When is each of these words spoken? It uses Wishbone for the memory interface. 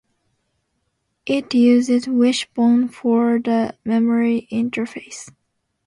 It 1.27 1.53
uses 1.53 2.07
Wishbone 2.07 2.87
for 2.87 3.37
the 3.37 3.77
memory 3.85 4.47
interface. 4.51 5.29